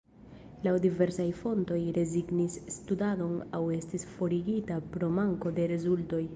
[0.67, 6.27] Laŭ diversaj fontoj rezignis studadon aŭ estis forigita pro manko de rezultoj.